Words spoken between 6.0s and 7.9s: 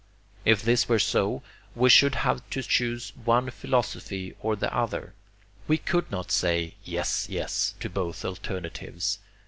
not say 'yes, yes' to